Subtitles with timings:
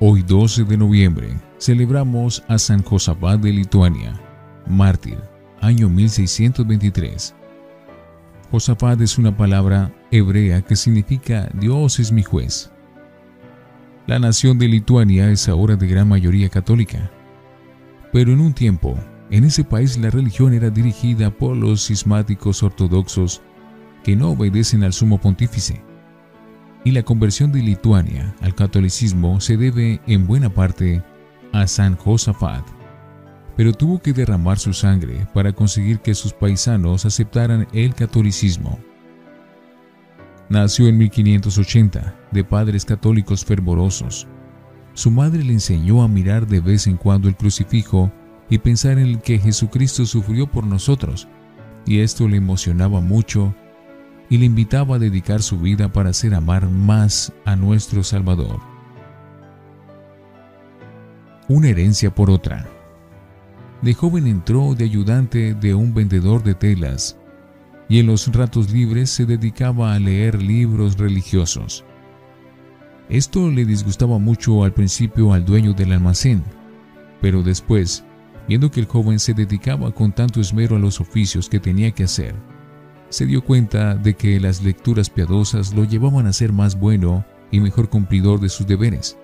[0.00, 4.14] Hoy 12 de noviembre celebramos a San Josafat de Lituania,
[4.64, 5.18] mártir,
[5.60, 7.34] año 1623.
[8.52, 12.70] Josafat es una palabra hebrea que significa Dios es mi juez.
[14.06, 17.10] La nación de Lituania es ahora de gran mayoría católica,
[18.12, 18.96] pero en un tiempo,
[19.30, 23.42] en ese país la religión era dirigida por los cismáticos ortodoxos
[24.04, 25.82] que no obedecen al sumo pontífice.
[26.88, 31.02] Y la conversión de Lituania al catolicismo se debe en buena parte
[31.52, 32.64] a San Josafat,
[33.58, 38.78] pero tuvo que derramar su sangre para conseguir que sus paisanos aceptaran el catolicismo.
[40.48, 44.26] Nació en 1580 de padres católicos fervorosos.
[44.94, 48.10] Su madre le enseñó a mirar de vez en cuando el crucifijo
[48.48, 51.28] y pensar en el que Jesucristo sufrió por nosotros,
[51.84, 53.54] y esto le emocionaba mucho
[54.30, 58.60] y le invitaba a dedicar su vida para hacer amar más a nuestro Salvador.
[61.48, 62.68] Una herencia por otra.
[63.80, 67.16] De joven entró de ayudante de un vendedor de telas
[67.88, 71.84] y en los ratos libres se dedicaba a leer libros religiosos.
[73.08, 76.42] Esto le disgustaba mucho al principio al dueño del almacén,
[77.22, 78.04] pero después,
[78.46, 82.04] viendo que el joven se dedicaba con tanto esmero a los oficios que tenía que
[82.04, 82.34] hacer,
[83.10, 87.60] se dio cuenta de que las lecturas piadosas lo llevaban a ser más bueno y
[87.60, 89.16] mejor cumplidor de sus deberes.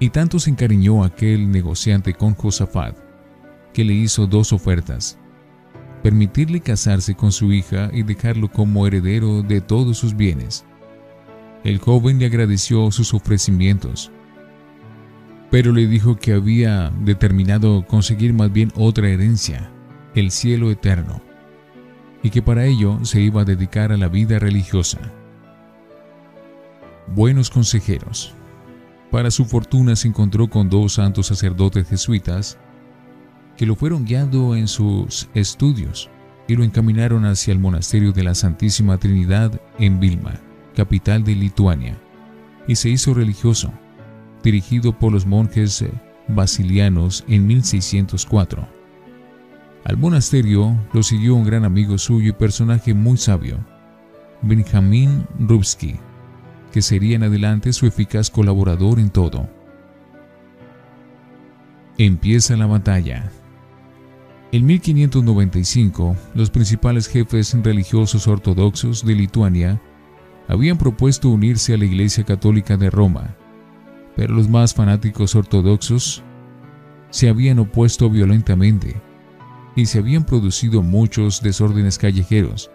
[0.00, 2.96] Y tanto se encariñó aquel negociante con Josafat,
[3.72, 5.16] que le hizo dos ofertas,
[6.02, 10.64] permitirle casarse con su hija y dejarlo como heredero de todos sus bienes.
[11.62, 14.10] El joven le agradeció sus ofrecimientos,
[15.52, 19.70] pero le dijo que había determinado conseguir más bien otra herencia,
[20.16, 21.22] el cielo eterno
[22.22, 24.98] y que para ello se iba a dedicar a la vida religiosa.
[27.08, 28.34] Buenos consejeros.
[29.10, 32.58] Para su fortuna se encontró con dos santos sacerdotes jesuitas
[33.56, 36.08] que lo fueron guiando en sus estudios
[36.48, 40.40] y lo encaminaron hacia el monasterio de la Santísima Trinidad en Vilma,
[40.74, 41.98] capital de Lituania,
[42.66, 43.72] y se hizo religioso,
[44.42, 45.84] dirigido por los monjes
[46.28, 48.81] basilianos en 1604.
[49.84, 53.58] Al monasterio lo siguió un gran amigo suyo y personaje muy sabio,
[54.40, 55.96] Benjamín Rubsky,
[56.70, 59.48] que sería en adelante su eficaz colaborador en todo.
[61.98, 63.32] Empieza la batalla.
[64.52, 69.82] En 1595, los principales jefes religiosos ortodoxos de Lituania
[70.46, 73.34] habían propuesto unirse a la Iglesia Católica de Roma,
[74.14, 76.22] pero los más fanáticos ortodoxos
[77.10, 78.94] se habían opuesto violentamente
[79.74, 82.70] y se habían producido muchos desórdenes callejeros.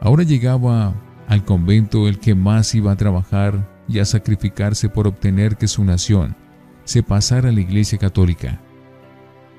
[0.00, 0.94] Ahora llegaba
[1.28, 5.84] al convento el que más iba a trabajar y a sacrificarse por obtener que su
[5.84, 6.36] nación
[6.84, 8.60] se pasara a la Iglesia Católica,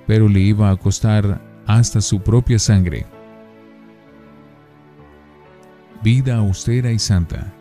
[0.06, 3.06] pero le iba a costar hasta su propia sangre.
[6.03, 7.53] Vida austera y santa.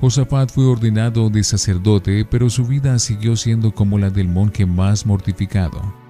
[0.00, 5.06] Josafat fue ordenado de sacerdote, pero su vida siguió siendo como la del monje más
[5.06, 6.05] mortificado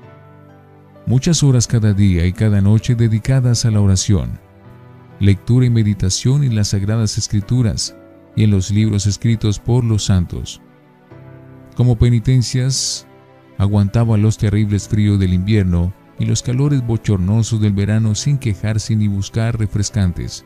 [1.07, 4.39] muchas horas cada día y cada noche dedicadas a la oración,
[5.21, 7.97] lectura y meditación en las sagradas escrituras
[8.35, 10.61] y en los libros escritos por los santos.
[11.77, 13.07] Como penitencias,
[13.57, 19.07] aguantaba los terribles fríos del invierno y los calores bochornosos del verano sin quejarse ni
[19.07, 20.45] buscar refrescantes.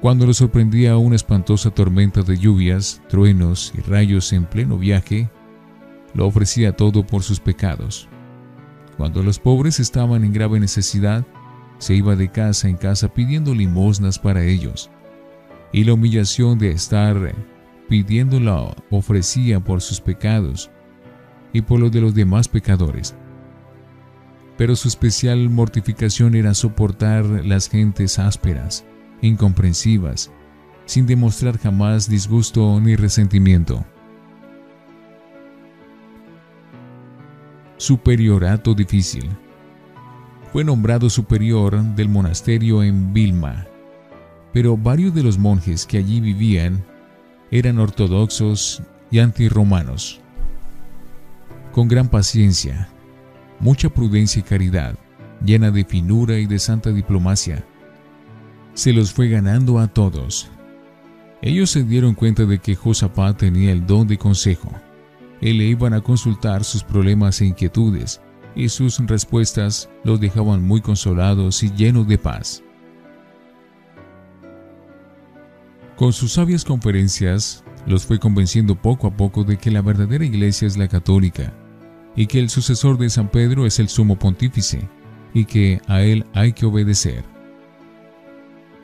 [0.00, 5.30] Cuando lo sorprendía una espantosa tormenta de lluvias, truenos y rayos en pleno viaje,
[6.14, 8.08] lo ofrecía todo por sus pecados.
[9.02, 11.26] Cuando los pobres estaban en grave necesidad,
[11.78, 14.92] se iba de casa en casa pidiendo limosnas para ellos.
[15.72, 17.34] Y la humillación de estar
[17.88, 20.70] pidiéndola ofrecía por sus pecados
[21.52, 23.16] y por los de los demás pecadores.
[24.56, 28.84] Pero su especial mortificación era soportar las gentes ásperas,
[29.20, 30.30] incomprensivas,
[30.84, 33.84] sin demostrar jamás disgusto ni resentimiento.
[37.82, 39.28] Superiorato difícil.
[40.52, 43.66] Fue nombrado superior del monasterio en Vilma,
[44.52, 46.84] pero varios de los monjes que allí vivían
[47.50, 50.20] eran ortodoxos y antirromanos.
[51.72, 52.88] Con gran paciencia,
[53.58, 54.94] mucha prudencia y caridad,
[55.44, 57.64] llena de finura y de santa diplomacia,
[58.74, 60.48] se los fue ganando a todos.
[61.42, 64.70] Ellos se dieron cuenta de que Josaphat tenía el don de consejo
[65.42, 68.22] y le iban a consultar sus problemas e inquietudes,
[68.54, 72.62] y sus respuestas los dejaban muy consolados y llenos de paz.
[75.96, 80.66] Con sus sabias conferencias, los fue convenciendo poco a poco de que la verdadera iglesia
[80.66, 81.52] es la católica
[82.14, 84.88] y que el sucesor de San Pedro es el sumo pontífice
[85.34, 87.24] y que a él hay que obedecer.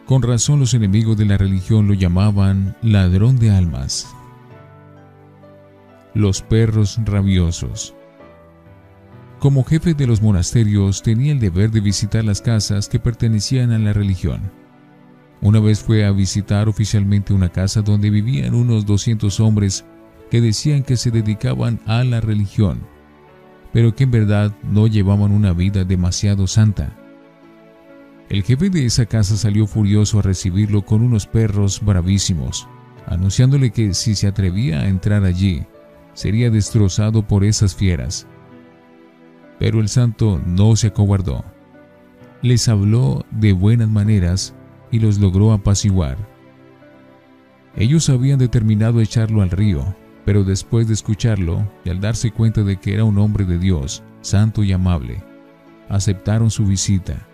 [0.07, 4.09] Con razón los enemigos de la religión lo llamaban ladrón de almas.
[6.15, 7.95] Los perros rabiosos.
[9.39, 13.79] Como jefe de los monasterios tenía el deber de visitar las casas que pertenecían a
[13.79, 14.51] la religión.
[15.41, 19.85] Una vez fue a visitar oficialmente una casa donde vivían unos 200 hombres
[20.31, 22.81] que decían que se dedicaban a la religión
[23.73, 26.97] pero que en verdad no llevaban una vida demasiado santa.
[28.29, 32.69] El jefe de esa casa salió furioso a recibirlo con unos perros bravísimos,
[33.07, 35.65] anunciándole que si se atrevía a entrar allí,
[36.19, 38.27] sería destrozado por esas fieras.
[39.61, 41.45] Pero el santo no se acobardó.
[42.43, 44.53] Les habló de buenas maneras
[44.91, 46.19] y los logró apaciguar.
[47.77, 49.95] Ellos habían determinado echarlo al río,
[50.25, 54.03] pero después de escucharlo y al darse cuenta de que era un hombre de Dios,
[54.21, 55.23] santo y amable,
[55.89, 57.29] aceptaron su visita.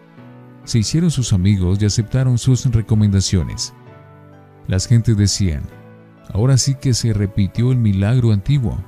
[0.64, 3.72] Se hicieron sus amigos y aceptaron sus recomendaciones.
[4.68, 5.62] Las gentes decían,
[6.32, 8.78] ahora sí que se repitió el milagro antiguo.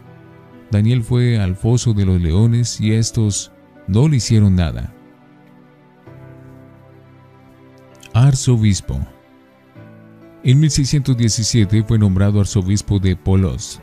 [0.70, 3.52] Daniel fue al foso de los leones y estos
[3.86, 4.92] no le hicieron nada.
[8.14, 8.98] Arzobispo
[10.42, 13.80] En 1617 fue nombrado arzobispo de Polos,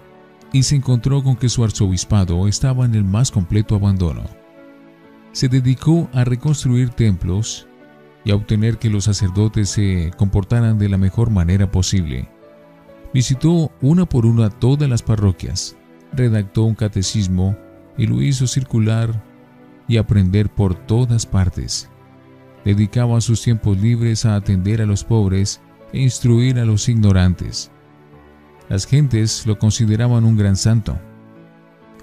[0.51, 4.23] y se encontró con que su arzobispado estaba en el más completo abandono.
[5.33, 7.67] Se dedicó a reconstruir templos
[8.23, 12.29] y a obtener que los sacerdotes se comportaran de la mejor manera posible.
[13.13, 15.75] Visitó una por una todas las parroquias,
[16.13, 17.55] redactó un catecismo
[17.97, 19.23] y lo hizo circular
[19.87, 21.89] y aprender por todas partes.
[22.65, 25.61] Dedicaba sus tiempos libres a atender a los pobres
[25.91, 27.71] e instruir a los ignorantes.
[28.69, 30.97] Las gentes lo consideraban un gran santo.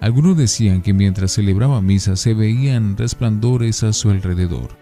[0.01, 4.80] Algunos decían que mientras celebraba misa se veían resplandores a su alrededor.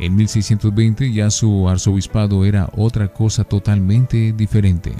[0.00, 4.94] En 1620 ya su arzobispado era otra cosa totalmente diferente.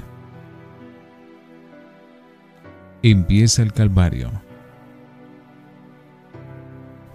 [3.03, 4.31] Empieza el Calvario.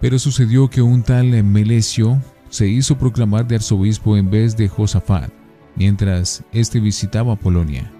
[0.00, 5.30] Pero sucedió que un tal Melesio se hizo proclamar de arzobispo en vez de Josafat,
[5.76, 7.90] mientras éste visitaba Polonia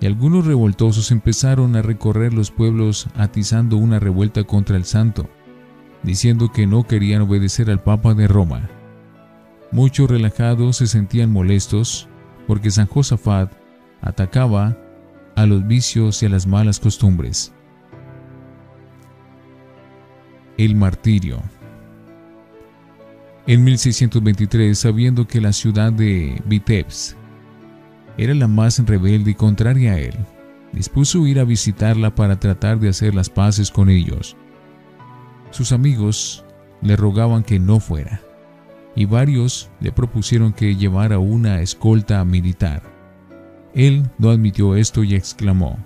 [0.00, 5.30] y algunos revoltosos empezaron a recorrer los pueblos atizando una revuelta contra el santo,
[6.02, 8.68] diciendo que no querían obedecer al Papa de Roma.
[9.74, 12.08] Muchos relajados se sentían molestos
[12.46, 13.52] porque San Josafat
[14.02, 14.78] atacaba
[15.34, 17.52] a los vicios y a las malas costumbres.
[20.58, 21.42] El martirio.
[23.48, 27.16] En 1623, sabiendo que la ciudad de Vitebsk
[28.16, 30.14] era la más rebelde y contraria a él.
[30.72, 34.36] Dispuso ir a visitarla para tratar de hacer las paces con ellos.
[35.50, 36.44] Sus amigos
[36.80, 38.20] le rogaban que no fuera,
[38.96, 42.82] y varios le propusieron que llevara una escolta militar.
[43.74, 45.78] Él no admitió esto y exclamó,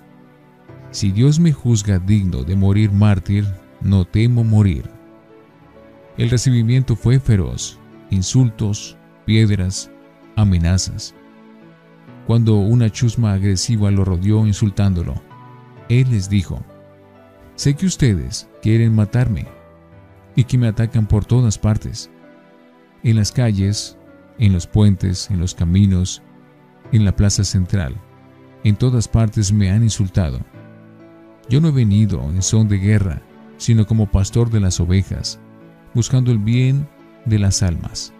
[0.91, 3.45] Si Dios me juzga digno de morir mártir,
[3.81, 4.89] no temo morir.
[6.17, 7.79] El recibimiento fue feroz,
[8.09, 9.89] insultos, piedras,
[10.35, 11.15] amenazas
[12.29, 15.15] cuando una chusma agresiva lo rodeó insultándolo.
[15.89, 16.63] Él les dijo,
[17.55, 19.47] sé que ustedes quieren matarme
[20.35, 22.11] y que me atacan por todas partes,
[23.03, 23.97] en las calles,
[24.37, 26.21] en los puentes, en los caminos,
[26.91, 27.95] en la plaza central,
[28.63, 30.39] en todas partes me han insultado.
[31.49, 33.21] Yo no he venido en son de guerra,
[33.57, 35.39] sino como pastor de las ovejas,
[35.93, 36.87] buscando el bien
[37.25, 38.13] de las almas.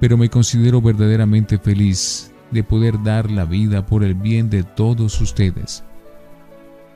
[0.00, 5.20] Pero me considero verdaderamente feliz de poder dar la vida por el bien de todos
[5.20, 5.84] ustedes.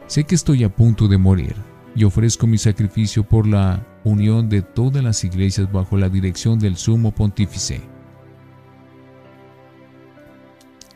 [0.06, 1.54] Sé que estoy a punto de morir
[1.98, 6.76] y ofrezco mi sacrificio por la unión de todas las iglesias bajo la dirección del
[6.76, 7.80] sumo pontífice.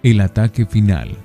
[0.04, 1.16] El ataque final.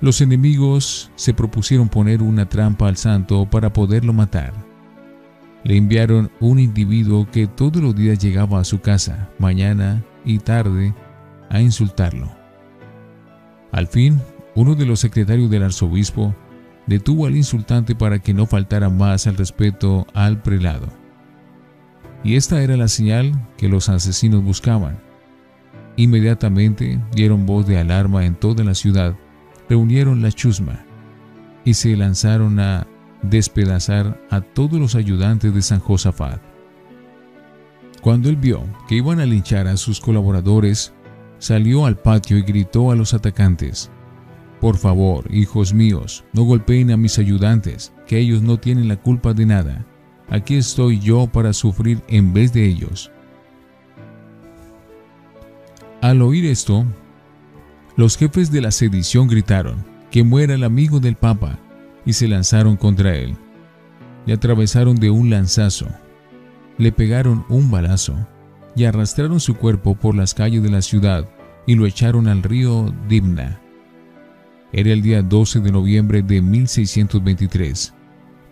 [0.00, 4.54] Los enemigos se propusieron poner una trampa al santo para poderlo matar.
[5.62, 10.94] Le enviaron un individuo que todos los días llegaba a su casa, mañana y tarde,
[11.50, 12.30] a insultarlo.
[13.72, 14.22] Al fin,
[14.54, 16.34] uno de los secretarios del arzobispo
[16.86, 20.88] detuvo al insultante para que no faltara más al respeto al prelado.
[22.24, 24.98] Y esta era la señal que los asesinos buscaban.
[25.96, 29.14] Inmediatamente dieron voz de alarma en toda la ciudad,
[29.68, 30.84] reunieron la chusma
[31.64, 32.86] y se lanzaron a
[33.22, 36.40] despedazar a todos los ayudantes de San Josafat.
[38.02, 40.92] Cuando él vio que iban a linchar a sus colaboradores,
[41.38, 43.90] salió al patio y gritó a los atacantes,
[44.66, 49.32] Por favor, hijos míos, no golpeen a mis ayudantes, que ellos no tienen la culpa
[49.32, 49.86] de nada.
[50.28, 53.12] Aquí estoy yo para sufrir en vez de ellos.
[56.00, 56.84] Al oír esto,
[57.94, 61.60] los jefes de la sedición gritaron, Que muera el amigo del Papa,
[62.04, 63.36] y se lanzaron contra él.
[64.26, 65.86] Le atravesaron de un lanzazo,
[66.76, 68.16] le pegaron un balazo,
[68.74, 71.28] y arrastraron su cuerpo por las calles de la ciudad
[71.66, 73.60] y lo echaron al río Dimna.
[74.72, 77.94] Era el día 12 de noviembre de 1623.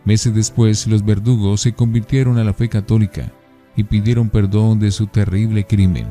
[0.04, 3.32] Meses después, los verdugos se convirtieron a la fe católica
[3.76, 6.06] y pidieron perdón de su terrible crimen.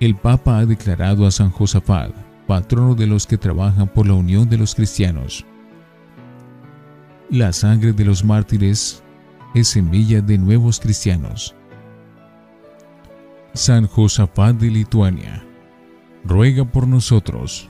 [0.00, 2.12] El Papa ha declarado a San Josafat
[2.46, 5.46] patrono de los que trabajan por la unión de los cristianos.
[7.30, 9.04] La sangre de los mártires
[9.54, 11.54] es semilla de nuevos cristianos.
[13.54, 15.44] San Josafat de Lituania,
[16.24, 17.68] ruega por nosotros.